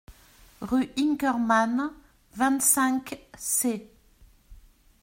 [0.61, 1.91] rue Inkermann,
[2.33, 3.87] vingt-cinq, c.